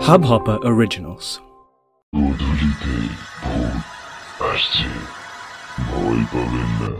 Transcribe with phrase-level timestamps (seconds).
[0.00, 1.26] Hubhopper Originals.
[2.12, 2.94] গধূলিতে
[3.42, 3.82] ভূত
[4.50, 4.88] আসছে
[5.88, 6.92] ভয় পাবেন না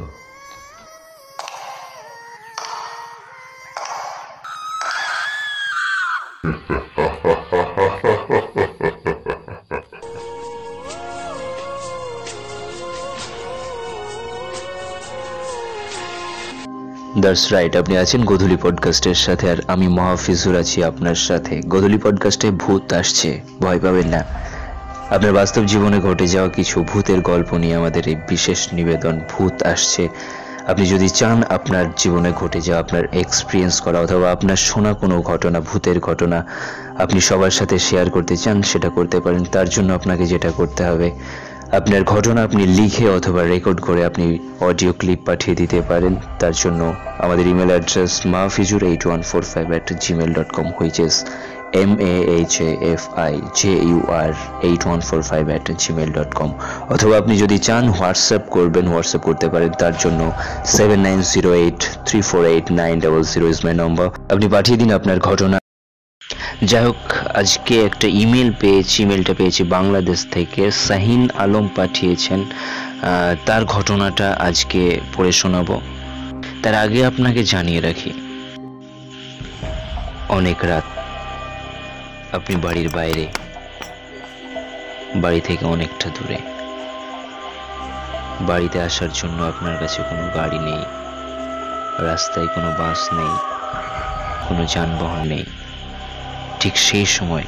[17.21, 22.51] দ্যাটস রাইট আপনি আছেন গোধূলি পডকাস্টের সাথে আর আমি মহাফিজুর আছি আপনার সাথে। গোধূলি পডকাস্টে
[22.51, 24.25] ভূত আসছে, ভয় পাবেন না।
[25.09, 30.09] আপনার বাস্তব জীবনে ঘটে যাওয়া কিছু ভূতের গল্প নিয়ে আমাদের এই বিশেষ নিবেদন, ভূত আসছে।
[30.67, 35.59] আপনি যদি চান আপনার জীবনে ঘটে যাওয়া, আপনার এক্সপিরিয়েন্স করা অথবা আপনার শোনা কোনো ঘটনা,
[35.59, 36.45] ভূতের ঘটনা
[36.97, 41.11] আপনি সবার সাথে শেয়ার করতে চান, সেটা করতে পারেন। তার জন্য আপনাকে যেটা করতে হবে
[41.79, 44.25] আপনার ঘটনা আপনি লিখে অথবা রেকর্ড করে আপনি
[44.69, 46.81] অডিও ক্লিপ পাঠিয়ে দিতে পারেন। তার জন্য
[47.25, 51.15] আমাদের email address Mahfizur eight one four five at Gmail dot com which is
[51.83, 54.31] M A H A F I J U R
[54.69, 56.49] eight one four five at Gmail dot com
[56.93, 60.21] অথবা আপনি যদি চান হোয়াটসঅ্যাপ করবেন WhatsApp করতে পারেন, তার জন্য
[60.75, 64.77] seven nine zero eight three four eight nine double zero is my number আপনি পাঠিয়ে
[64.81, 65.57] দিন আপনার ঘটনা।
[66.69, 67.03] যাই হোক
[67.41, 72.41] আজকে একটা ইমেল পেয়েছি ইমেলটা পেয়েছি বাংলাদেশ থেকে। শাহিন আলম পাঠিয়েছেন
[73.47, 74.81] তার ঘটনাটা আজকে
[75.13, 75.75] পড়ে শোনাবো।
[76.63, 78.11] তার আগে আপনাকে জানিয়ে রাখি,
[80.37, 80.87] অনেক রাত
[82.37, 83.25] আপনি বাড়ির বাইরে,
[85.23, 86.39] বাড়ি থেকে অনেকটা দূরে।
[88.49, 90.83] বাড়িতে আসার জন্য আপনার কাছে কোনো গাড়ি নেই,
[92.09, 93.33] রাস্তায় কোনো বাস নেই,
[94.47, 95.45] কোনো যানবাহন নেই।
[96.61, 97.47] ঠিক সেই সময়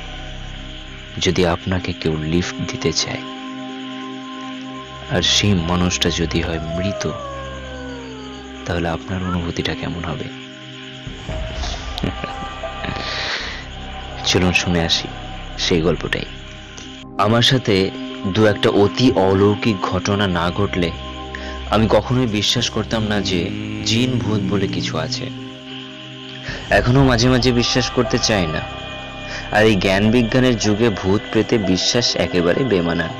[1.25, 3.23] যদি আপনাকে কেউ লিফট দিতে চায়,
[5.14, 7.03] আর সেই মানুষটা যদি হয় মৃত,
[8.66, 10.28] তাহলে আপনার অনুভূতিটা কেমন হবে?
[14.30, 15.08] চলুন শুনে আসি
[15.58, 16.27] সেই গল্পটাই।
[17.25, 17.75] আমার সাথে
[18.36, 20.89] দু একটা অতি অলৌকিক ঘটনা না ঘটলে
[21.73, 23.39] আমি কখনোই বিশ্বাস করতাম না যে
[23.86, 25.26] জিন ভূত বলে কিছু আছে।
[26.70, 28.64] এখনও মাঝে মাঝে বিশ্বাস করতে চাই না।
[29.55, 33.14] আর এই জ্ঞান বিজ্ঞানের যুগে ভূত প্রেতে বিশ্বাস একেবারে বেমানান।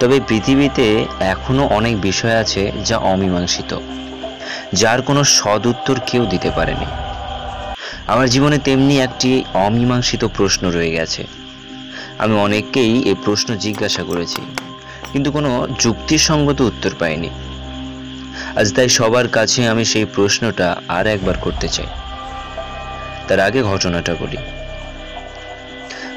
[0.00, 0.86] তবে পৃথিবীতে
[1.32, 3.70] এখনও অনেক বিষয় আছে যা অমীমাংসিত,
[4.74, 6.88] যার কোনো সদ উত্তর কেউ দিতে পারেনি।
[8.06, 9.30] আমার জীবনে তেমনি একটি
[9.66, 11.22] অমীমাংসিত প্রশ্ন রয়ে গেছে।
[12.18, 14.40] আমি অনেককেই এই প্রশ্ন জিজ্ঞাসা করেছি,
[15.12, 15.50] কিন্তু কোনো
[15.82, 17.30] যুক্তিসঙ্গত উত্তর পাইনি।
[18.56, 21.88] আজ তাই সবার কাছে আমি সেই প্রশ্নটা আর একবার করতে চাই।
[23.28, 24.38] তার আগে ঘটনাটা বলি।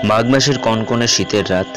[0.04, 1.72] মাঘ মাসের কনকনে শীতের রাত,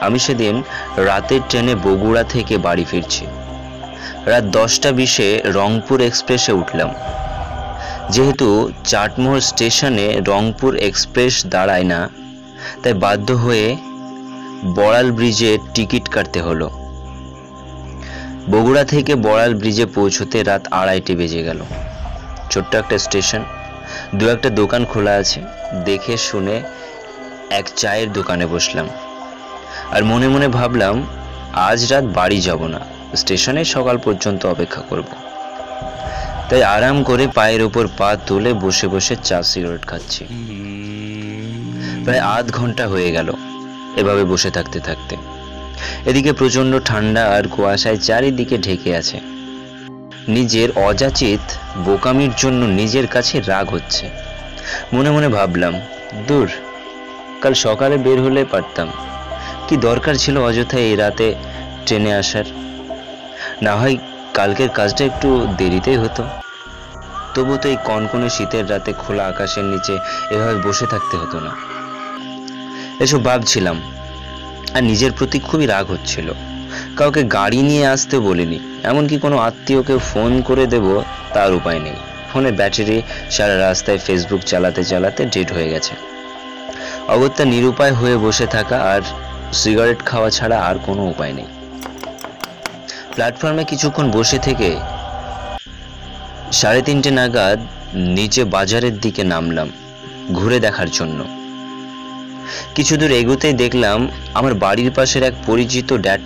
[0.00, 0.62] আমি সেদিন
[0.96, 3.26] রাতের ট্রেনে বগুড়া থেকে বাড়ি ফিরছি।
[4.26, 6.90] রাত দশটা বিশে রংপুর এক্সপ্রেসে উঠলাম।
[8.10, 12.10] যেহেতু চাটমোহর স্টেশনে রংপুর এক্সপ্রেস দাঁড়ায় না,
[12.82, 13.76] তাই বাধ্য হয়ে
[14.74, 16.70] বড়াল ব্রিজে টিকিট কাটতে হলো।
[18.50, 21.60] বগুড়া থেকে বড়াল ব্রিজে পৌঁছতে রাত আড়াইটে বেজে গেল।
[22.50, 23.42] ছোট্ট একটা স্টেশন,
[24.14, 25.40] দু একটা দোকান খোলা আছে,
[25.84, 26.62] দেখে শুনে
[27.50, 28.88] এক চায়ের দোকানে বসলাম।
[29.90, 31.06] আর মনে মনে ভাবলাম,
[31.52, 32.80] আজ রাত বাড়ি যাব না,
[33.16, 35.04] স্টেশনে সকাল পর্যন্ত অপেক্ষা করব।
[36.50, 40.24] তাই আরাম করে পায়ের ওপর পা তুলে বসে বসে চা সিগারেট খাচ্ছি।
[42.04, 43.32] প্রায় আধ ঘণ্টা হয়ে গেল
[43.96, 45.16] এভাবে বসে থাকতে থাকতে।
[46.04, 49.20] এদিকে প্রচণ্ড ঠান্ডা আর কুয়াশায় চারিদিকে ঢেকে আছে।
[50.28, 51.40] নিজের অযাচিত,
[51.78, 54.10] বোকামির জন্য নিজের কাছে রাগ হচ্ছে।
[54.92, 55.80] মনে মনে ভাবলাম,
[56.28, 56.48] দূর
[57.42, 58.88] কাল সকালে বের হলে পারতাম।
[59.68, 61.34] কি দরকার ছিল অযথা এই রাতে
[61.86, 62.44] ট্রেনে আসার?
[63.62, 63.96] না হয়
[64.34, 66.22] কালকের কাজটা একটু দেরিতেই হতো।
[67.34, 69.98] তবু তো এই কনকনে শীতের রাতে খোলা আকাশের নিচে
[70.30, 71.52] এভাবে বসে থাকতে হতো না।
[73.00, 73.76] এসব ভাবছিলাম,
[74.74, 76.32] আর নিজের প্রতি খুবই রাগ হচ্ছিল।
[76.96, 81.02] কাউকে গাড়ি নিয়ে আসতে বলিনি, এমনকি কোনো আত্মীয়কে ফোন করে দেব
[81.34, 81.96] তার উপায় নেই।
[82.32, 86.15] ফোনের ব্যাটারি সারা রাস্তায় ফেসবুক চালাতে চালাতে ডেট হয়ে গেছে।
[87.14, 89.02] অগত্যা নিরুপায় হয়ে বসে থাকা আর
[89.60, 91.48] সিগারেট খাওয়া ছাড়া আর কোনো উপায় নেই।
[93.14, 94.68] প্ল্যাটফর্মে কিছুক্ষণ বসে থেকে
[96.52, 97.58] সাড়ে তিনটে নাগাদ
[98.16, 99.68] নিচে বাজারের দিকে নামলাম,
[100.32, 101.18] ঘুরে দেখার জন্য।
[102.76, 103.98] কিছু দূর এগোতেই দেখলাম
[104.38, 106.22] আমার বাড়ির পাশের এক পরিচিত ড্যাট,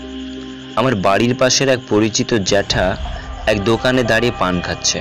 [0.78, 2.86] আমার বাড়ির পাশের এক পরিচিত জ্যাঠা
[3.50, 4.98] এক দোকানে দাঁড়িয়ে পান খাচ্ছে।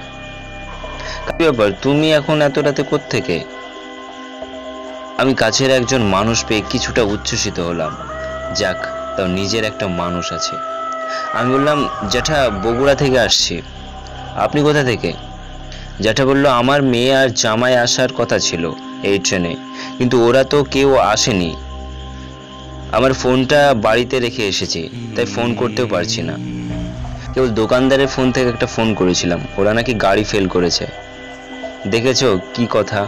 [1.40, 3.38] ব্যাপার, তুমি এখন এত রাতে কোত্থেকে?
[5.20, 7.94] আমি কাছের একজন মানুষ পেয়ে কিছুটা উচ্ছ্বসিত হলাম।
[8.56, 8.80] যাক,
[9.16, 10.56] তাও নিজের একটা মানুষ আছে।
[11.34, 13.62] আমি বললাম, জ্যাঠা, বগুড়া থেকে আসছি।
[14.36, 15.14] আপনি কোথা থেকে?
[16.02, 18.72] জ্যাঠা বলল, আমার মেয়ে আর জামাই আসার কথা ছিল
[19.04, 19.56] এই ট্রেনে,
[19.98, 21.56] কিন্তু ওরা তো কেউ আসেনি।
[22.92, 26.36] আমার ফোনটা বাড়িতে রেখে এসেছি, তাই ফোন করতেও পারছি না।
[27.34, 30.86] কেবল দোকানদারের ফোন থেকে একটা ফোন করেছিলাম, ওরা নাকি গাড়ি ফেল করেছে।
[31.88, 32.24] দেখেছ
[32.54, 33.02] কি কথা?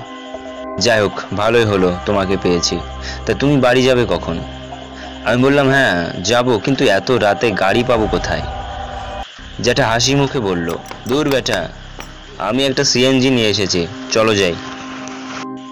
[0.81, 2.75] যাই হোক ভালোই হলো তোমাকে পেয়েছি।
[3.25, 4.37] তা তুমি বাড়ি যাবে কখন?
[5.25, 8.41] আমি বললাম হ্যাঁ যাব কিন্তু এত রাতে গাড়ি পাবো কোথায়?
[9.59, 10.67] যেটা হাসি মুখে বলল
[11.07, 11.59] দূর বেটা
[12.39, 14.55] আমি একটা সিএনজি নিয়ে এসেছি চলো যাই।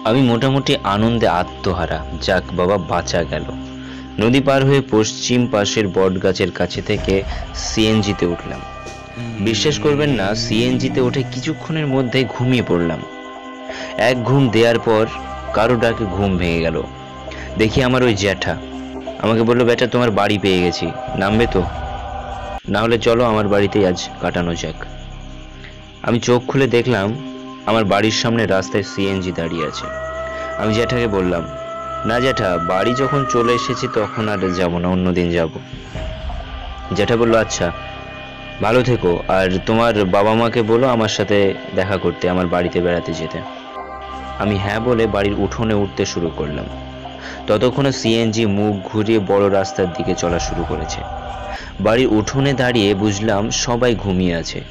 [0.05, 3.45] আমি মোটামুটি আনন্দে আত্মহারা যাক বাবা বাঁচা গেল।
[4.19, 7.23] নদী পার হয়ে পশ্চিম পাশের বট গাছের কাছে থেকে
[7.55, 8.61] সিএনজিতে উঠলাম।
[9.39, 12.99] বিশ্বাস করবেন না সিএনজিতে উঠে কিছুক্ষণের মধ্যে ঘুমিয়ে পড়লাম।
[13.97, 15.05] এক ঘুম দেওয়ার পর
[15.53, 16.83] কারও ডাকে ঘুম ভেঙে গেল।
[17.57, 18.57] দেখি আমার ওই জ্যাঠা।
[19.19, 21.63] আমাকে বলল, বেটা, তোমার বাড়ি পেয়ে গেছি। নামবে তো?
[22.69, 24.85] না হলে চলো আমার বাড়িতেই আজ কাটানো যাক।
[26.01, 27.15] আমি চোখ খুলে দেখলাম,
[27.65, 29.85] আমার বাড়ির সামনে রাস্তায় সিএনজি দাঁড়িয়ে আছে।
[30.57, 31.47] আমি জ্যাঠাকে বললাম,
[32.05, 35.49] না জ্যাঠা, বাড়ি যখন চলে এসেছি তখন আর যাব না, অন্যদিন যাব।
[36.95, 37.71] জ্যাঠা বলল আচ্ছা
[38.61, 43.58] ভালো থেকো। আর তোমার বাবা মাকে বলো আমার সাথে দেখা করতে, আমার বাড়িতে বেড়াতে যেতে।
[44.39, 46.65] আমি হ্যাঁ বলে বাড়ির উঠোনে উঠতে শুরু করলাম।
[47.47, 51.01] ততক্ষণে সিএনজি মুখ ঘুরিয়ে বড় রাস্তার দিকে চলা শুরু করেছে।
[51.79, 54.61] বাড়ির উঠোনে দাঁড়িয়ে বুঝলাম সবাই ঘুমিয়ে আছে।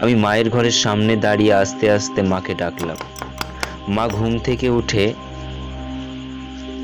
[0.00, 2.96] আমি মায়ের ঘরের সামনে দাঁড়িয়ে আস্তে আস্তে মাকে ডাকলাম।
[3.88, 5.12] মা ঘুম থেকে উঠে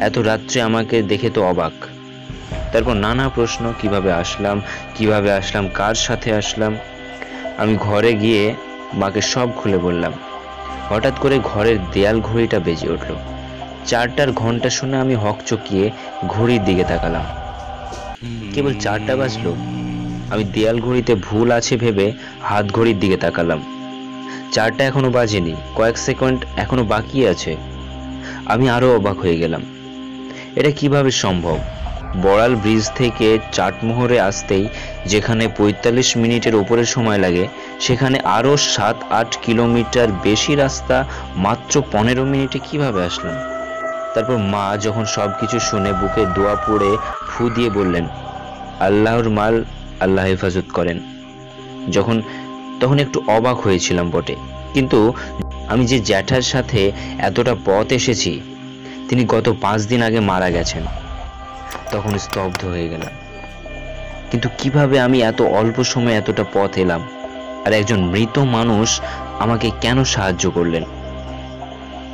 [0.00, 1.72] এত রাত্রে আমাকে দেখে তো অবাক।
[2.72, 4.60] তারপর নানা প্রশ্ন, কীভাবে আসলাম
[4.94, 6.76] কীভাবে আসলাম, কার সাথে আসলাম?
[7.58, 8.54] আমি ঘরে গিয়ে
[8.94, 10.12] মাকে সব খুলে বললাম
[10.90, 13.14] হঠাৎ করে ঘরের দেয়াল ঘড়িটা বেজে উঠল।
[13.86, 15.90] চারটার ঘণ্টা শুনে আমি হকচকিয়ে
[16.28, 17.24] ঘড়ির দিকে তাকালাম।
[18.54, 19.56] কেবল চারটা বাজলো।
[20.30, 23.62] আমি দেয়াল ঘড়িতে ভুল আছে ভেবে হাত ঘড়ির দিকে তাকালাম।
[24.52, 27.56] চারটা এখনও বাজেনি, কয়েক সেকেন্ড এখনও বাকি আছে।
[28.46, 29.62] আমি আরও অবাক হয়ে গেলাম।
[30.56, 31.58] এটা কীভাবে সম্ভব?
[32.16, 34.68] বড়াল ব্রিজ থেকে চাটমোহরে আসতেই
[35.06, 37.48] যেখানে পঁয়তাল্লিশ মিনিটের উপরে সময় লাগে,
[37.80, 41.04] সেখানে আরও সাত, আট কিলোমিটার বেশি রাস্তা
[41.36, 43.34] মাত্র পনেরো মিনিটে কীভাবে আসলাম?
[44.14, 46.96] তারপর মা যখন সব কিছু শুনে বুকে দোয়া পড়ে
[47.28, 48.08] ফু দিয়ে বললেন,
[48.80, 49.64] আল্লাহর মাল
[50.00, 51.00] আল্লাহ হেফাজত করেন।
[51.90, 52.22] যখন,
[52.80, 54.36] তখন একটু অবাক হয়েছিলাম বটে।
[54.74, 55.12] কিন্তু
[55.68, 58.40] আমি যে জ্যাঠার সাথে এতটা পথ এসেছি,
[59.08, 60.82] তিনি গত পাঁচ দিন আগে মারা গেছেন।
[61.90, 63.08] তখন স্তব্ধ হয়ে গেলাম।
[64.30, 67.08] কিন্তু কীভাবে আমি এত অল্প সময়ে এতটা পথ এলাম?
[67.66, 69.00] আর একজন মৃত মানুষ
[69.38, 70.82] আমাকে কেন সাহায্য করলেন?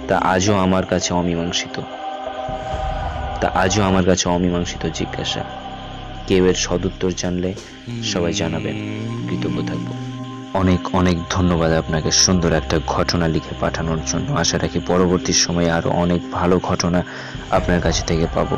[0.08, 1.80] তা আজও আমার কাছে অমীমাংসিত।
[3.40, 5.44] তা আজও আমার কাছে অমীমাংসিত জিজ্ঞাসা।
[6.26, 7.54] কেউ এর সদুত্তর জানলে
[8.04, 8.74] সবাই জানাবেন,
[9.28, 9.94] কৃতজ্ঞ থাকব।
[10.54, 15.90] অনেক অনেক ধন্যবাদ আপনাকে সুন্দর একটা ঘটনা লিখে পাঠানোর জন্য। আশা রাখি পরবর্তী সময়ে আরও
[15.90, 17.02] অনেক ভালো ঘটনা
[17.50, 18.56] আপনার কাছে থেকে পাবো।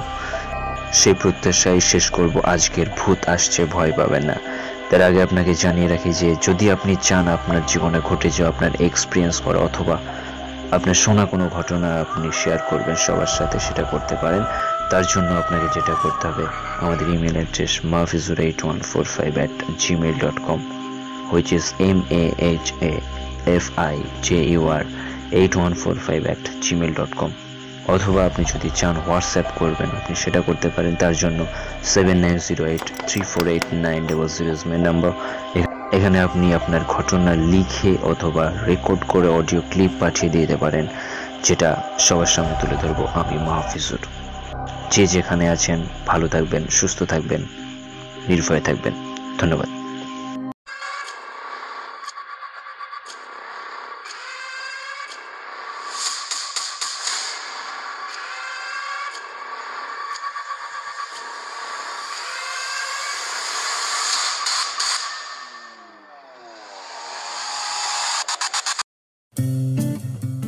[0.93, 4.35] সেই প্রত্যাশাই শেষ করব। আজকের ভূত আসছে, ভয় পাবেন না।
[4.91, 9.41] তার আগে আপনাকে জানিয়ে রাখি যে, যদি আপনি চান আপনার জীবনে ঘটে যাওয়া আপনার এক্সপিরিয়েন্স
[9.41, 9.99] করা, অথবা
[10.71, 14.43] আপনার শোনা কোনো ঘটনা আপনি শেয়ার করবেন সবার সাথে, সেটা করতে পারেন।
[14.91, 16.47] তার জন্য আপনাকে যেটা করতে হবে,
[16.81, 20.79] আমাদের email address Mahfizur eight one four five at Gmail dot com
[21.33, 23.01] which is m a h a
[25.33, 27.48] eight one four five r 8145 at gmail.com
[27.95, 31.47] অথবা আপনি যদি চান হোয়াটসঅ্যাপ করবেন, আপনি সেটা করতে পারেন। তার জন্য
[31.85, 34.53] seven nine zero eight three four eight nine double zero
[34.89, 35.13] number
[35.97, 40.87] এখানে আপনি আপনার ঘটনা লিখে অথবা রেকর্ড করে অডিও ক্লিপ পাঠিয়ে দিতে পারেন,
[41.45, 41.69] যেটা
[41.99, 44.03] সবার সামনে তুলে ধরবো আমি মাহফিজুর।
[44.91, 47.43] যে যেখানে আছেন, ভালো থাকবেন, সুস্থ থাকবেন,
[48.29, 48.95] নির্ভয়ে থাকবেন।
[49.39, 49.78] ধন্যবাদ।